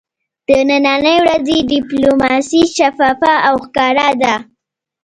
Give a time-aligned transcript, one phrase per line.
[0.47, 0.49] د
[0.85, 4.35] ننی ورځې ډیپلوماسي شفافه او ښکاره ده